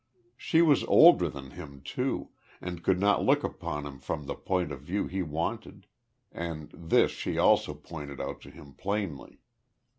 [0.35, 4.71] She was older than him too, and could not look upon him from the point
[4.71, 5.85] of view he wanted
[6.31, 9.41] and this she also pointed out to him plainly.